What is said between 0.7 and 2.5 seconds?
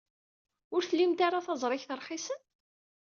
Ur tlimt ara taẓrigt rxisen?